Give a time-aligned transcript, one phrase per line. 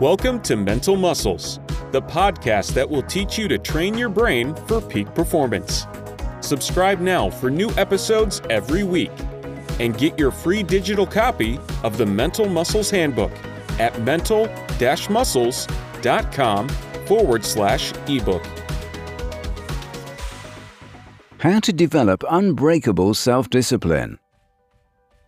[0.00, 1.58] Welcome to Mental Muscles,
[1.90, 5.86] the podcast that will teach you to train your brain for peak performance.
[6.42, 9.10] Subscribe now for new episodes every week
[9.80, 13.32] and get your free digital copy of the Mental Muscles Handbook
[13.78, 14.50] at mental
[15.08, 16.68] muscles.com
[17.06, 18.46] forward slash ebook.
[21.38, 24.18] How to develop unbreakable self discipline.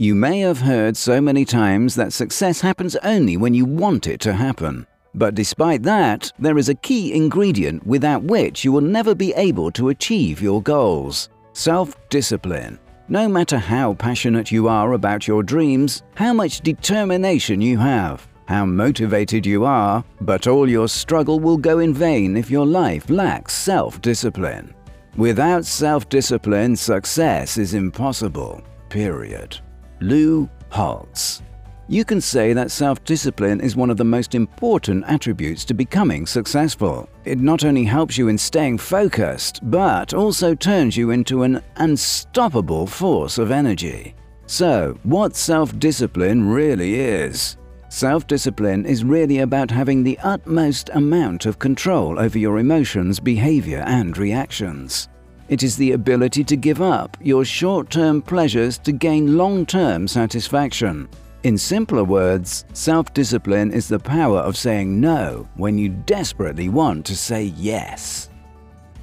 [0.00, 4.20] You may have heard so many times that success happens only when you want it
[4.20, 4.86] to happen.
[5.12, 9.72] But despite that, there is a key ingredient without which you will never be able
[9.72, 12.78] to achieve your goals self discipline.
[13.08, 18.64] No matter how passionate you are about your dreams, how much determination you have, how
[18.64, 23.52] motivated you are, but all your struggle will go in vain if your life lacks
[23.52, 24.72] self discipline.
[25.16, 28.62] Without self discipline, success is impossible.
[28.90, 29.58] Period.
[30.00, 31.42] Lou Holtz.
[31.90, 36.26] You can say that self discipline is one of the most important attributes to becoming
[36.26, 37.08] successful.
[37.24, 42.86] It not only helps you in staying focused, but also turns you into an unstoppable
[42.86, 44.14] force of energy.
[44.44, 47.56] So, what self discipline really is?
[47.88, 53.82] Self discipline is really about having the utmost amount of control over your emotions, behavior,
[53.86, 55.08] and reactions.
[55.48, 60.06] It is the ability to give up your short term pleasures to gain long term
[60.06, 61.08] satisfaction.
[61.44, 67.06] In simpler words, self discipline is the power of saying no when you desperately want
[67.06, 68.28] to say yes.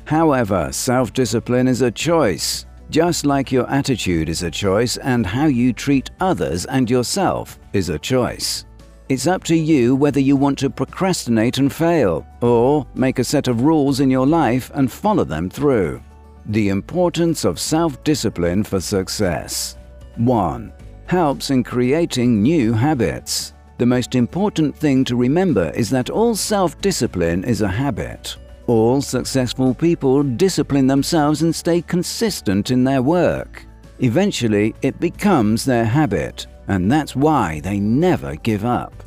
[0.06, 5.48] However, self discipline is a choice, just like your attitude is a choice and how
[5.48, 8.66] you treat others and yourself is a choice.
[9.10, 13.48] It's up to you whether you want to procrastinate and fail, or make a set
[13.48, 16.02] of rules in your life and follow them through.
[16.48, 19.78] The importance of self discipline for success.
[20.18, 20.72] 1.
[21.08, 23.54] Helps in creating new habits.
[23.80, 28.38] The most important thing to remember is that all self discipline is a habit.
[28.68, 33.66] All successful people discipline themselves and stay consistent in their work.
[34.00, 39.04] Eventually, it becomes their habit, and that's why they never give up.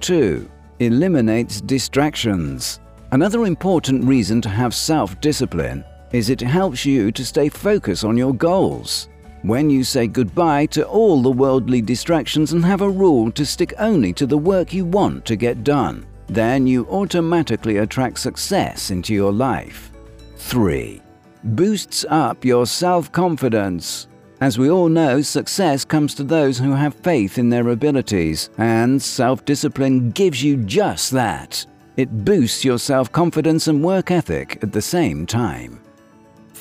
[0.00, 0.48] 2.
[0.78, 2.80] Eliminates distractions.
[3.10, 8.16] Another important reason to have self discipline is it helps you to stay focused on
[8.16, 9.08] your goals.
[9.42, 13.74] When you say goodbye to all the worldly distractions and have a rule to stick
[13.78, 19.12] only to the work you want to get done, then you automatically attract success into
[19.12, 19.90] your life.
[20.36, 21.02] 3.
[21.42, 24.06] Boosts up your self confidence.
[24.40, 29.00] As we all know, success comes to those who have faith in their abilities, and
[29.00, 31.64] self discipline gives you just that.
[31.96, 35.80] It boosts your self confidence and work ethic at the same time.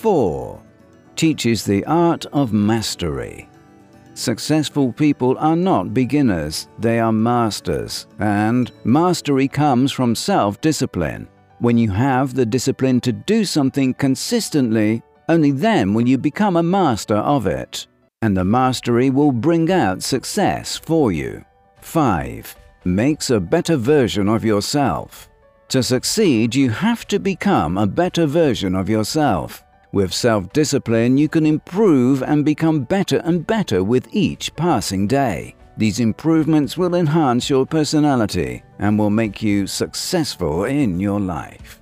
[0.01, 0.59] 4.
[1.15, 3.47] Teaches the art of mastery.
[4.15, 11.27] Successful people are not beginners, they are masters, and mastery comes from self discipline.
[11.59, 16.63] When you have the discipline to do something consistently, only then will you become a
[16.63, 17.85] master of it,
[18.23, 21.45] and the mastery will bring out success for you.
[21.81, 22.55] 5.
[22.85, 25.29] Makes a better version of yourself.
[25.67, 29.63] To succeed, you have to become a better version of yourself.
[29.93, 35.55] With self discipline, you can improve and become better and better with each passing day.
[35.75, 41.81] These improvements will enhance your personality and will make you successful in your life.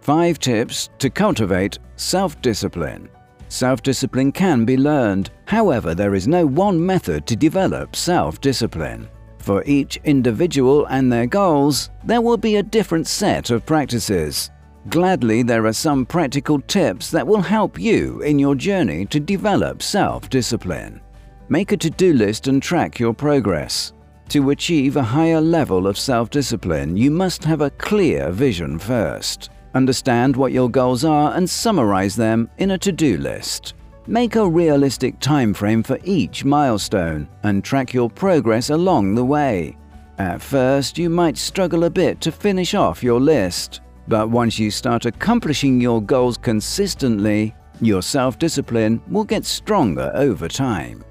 [0.00, 3.08] 5 tips to cultivate self discipline.
[3.48, 9.08] Self discipline can be learned, however, there is no one method to develop self discipline.
[9.38, 14.50] For each individual and their goals, there will be a different set of practices.
[14.88, 19.82] Gladly, there are some practical tips that will help you in your journey to develop
[19.82, 21.00] self discipline.
[21.48, 23.94] Make a to do list and track your progress.
[24.30, 29.48] To achieve a higher level of self discipline, you must have a clear vision first.
[29.74, 33.74] Understand what your goals are and summarize them in a to do list.
[34.06, 39.78] Make a realistic time frame for each milestone and track your progress along the way.
[40.18, 43.80] At first, you might struggle a bit to finish off your list.
[44.08, 50.48] But once you start accomplishing your goals consistently, your self discipline will get stronger over
[50.48, 51.04] time.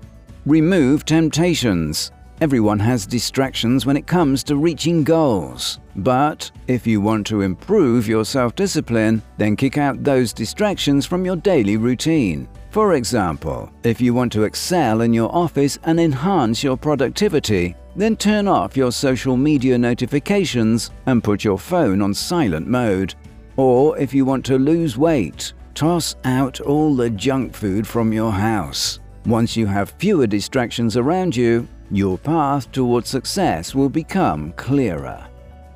[0.46, 2.12] Remove temptations.
[2.42, 5.80] Everyone has distractions when it comes to reaching goals.
[5.96, 11.26] But if you want to improve your self discipline, then kick out those distractions from
[11.26, 12.48] your daily routine.
[12.72, 18.16] For example, if you want to excel in your office and enhance your productivity, then
[18.16, 23.16] turn off your social media notifications and put your phone on silent mode.
[23.56, 28.32] Or if you want to lose weight, toss out all the junk food from your
[28.32, 29.00] house.
[29.26, 35.26] Once you have fewer distractions around you, your path towards success will become clearer.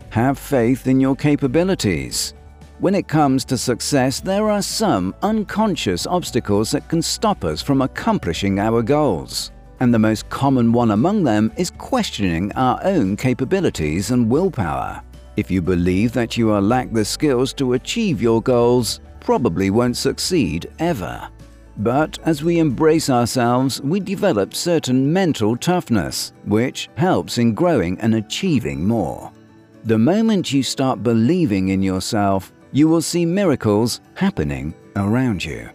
[0.10, 2.34] Have faith in your capabilities.
[2.80, 7.82] When it comes to success, there are some unconscious obstacles that can stop us from
[7.82, 9.52] accomplishing our goals.
[9.80, 15.02] And the most common one among them is questioning our own capabilities and willpower.
[15.36, 19.98] If you believe that you are lack the skills to achieve your goals, probably won't
[19.98, 21.30] succeed ever.
[21.78, 28.16] But as we embrace ourselves, we develop certain mental toughness, which helps in growing and
[28.16, 29.32] achieving more.
[29.84, 35.70] The moment you start believing in yourself, you will see miracles happening around you.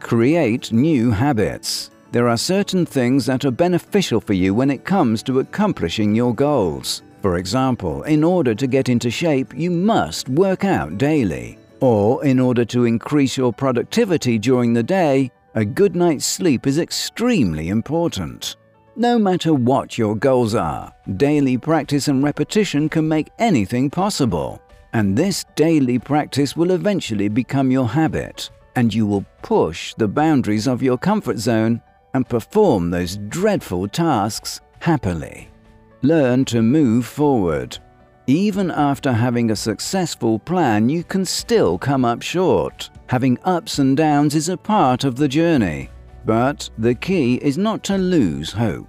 [0.00, 1.90] Create new habits.
[2.12, 6.34] There are certain things that are beneficial for you when it comes to accomplishing your
[6.34, 7.02] goals.
[7.20, 11.58] For example, in order to get into shape, you must work out daily.
[11.80, 16.78] Or, in order to increase your productivity during the day, a good night's sleep is
[16.78, 18.56] extremely important.
[18.94, 24.62] No matter what your goals are, daily practice and repetition can make anything possible.
[24.92, 30.66] And this daily practice will eventually become your habit, and you will push the boundaries
[30.66, 31.82] of your comfort zone
[32.16, 35.48] and perform those dreadful tasks happily.
[36.02, 37.78] Learn to move forward.
[38.26, 42.90] Even after having a successful plan, you can still come up short.
[43.06, 45.90] Having ups and downs is a part of the journey,
[46.24, 48.88] but the key is not to lose hope.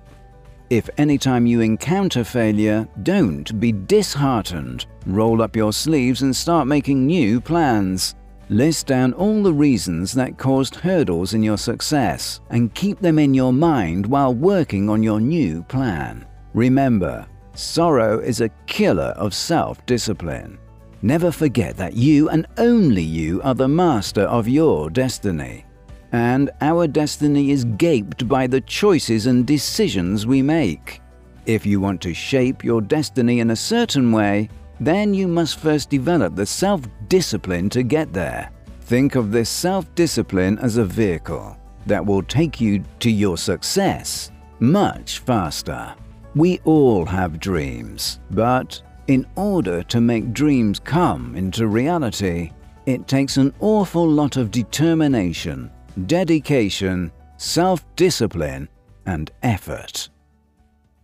[0.69, 4.85] If anytime you encounter failure, don't be disheartened.
[5.06, 8.15] Roll up your sleeves and start making new plans.
[8.49, 13.33] List down all the reasons that caused hurdles in your success and keep them in
[13.33, 16.25] your mind while working on your new plan.
[16.53, 20.57] Remember, sorrow is a killer of self discipline.
[21.01, 25.65] Never forget that you and only you are the master of your destiny.
[26.13, 31.01] And our destiny is gaped by the choices and decisions we make.
[31.45, 34.49] If you want to shape your destiny in a certain way,
[34.79, 38.51] then you must first develop the self discipline to get there.
[38.81, 44.31] Think of this self discipline as a vehicle that will take you to your success
[44.59, 45.94] much faster.
[46.35, 52.51] We all have dreams, but in order to make dreams come into reality,
[52.85, 55.71] it takes an awful lot of determination,
[56.06, 58.69] dedication, self discipline,
[59.06, 60.09] and effort.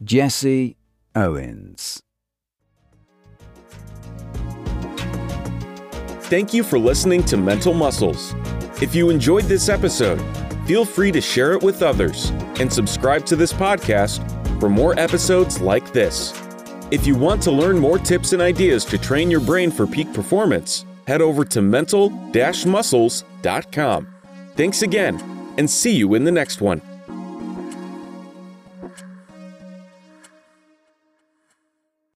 [0.04, 0.76] Jesse
[1.16, 2.02] Owens
[6.33, 8.33] Thank you for listening to Mental Muscles.
[8.81, 10.19] If you enjoyed this episode,
[10.65, 14.19] feel free to share it with others and subscribe to this podcast
[14.59, 16.33] for more episodes like this.
[16.89, 20.12] If you want to learn more tips and ideas to train your brain for peak
[20.12, 24.07] performance, head over to mental muscles.com.
[24.56, 26.81] Thanks again, and see you in the next one.